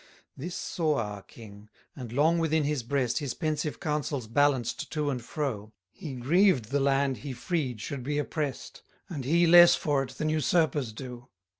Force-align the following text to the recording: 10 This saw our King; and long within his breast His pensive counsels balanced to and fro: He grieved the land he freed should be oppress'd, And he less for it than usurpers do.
10 0.35 0.45
This 0.45 0.55
saw 0.55 0.95
our 0.97 1.21
King; 1.21 1.69
and 1.95 2.11
long 2.11 2.39
within 2.39 2.63
his 2.63 2.81
breast 2.81 3.19
His 3.19 3.35
pensive 3.35 3.79
counsels 3.79 4.25
balanced 4.25 4.91
to 4.93 5.11
and 5.11 5.21
fro: 5.23 5.73
He 5.91 6.15
grieved 6.15 6.71
the 6.71 6.79
land 6.79 7.17
he 7.17 7.33
freed 7.33 7.79
should 7.81 8.01
be 8.01 8.17
oppress'd, 8.17 8.81
And 9.09 9.25
he 9.25 9.45
less 9.45 9.75
for 9.75 10.01
it 10.01 10.09
than 10.13 10.27
usurpers 10.29 10.91
do. 10.91 11.27